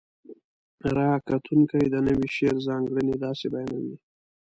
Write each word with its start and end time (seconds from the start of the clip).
ره 0.93 1.07
کتونکي 1.27 1.79
د 1.93 1.95
نوي 2.07 2.27
شعر 2.35 2.55
ځانګړنې 2.67 3.15
داسې 3.25 3.45
بیانوي: 3.53 3.95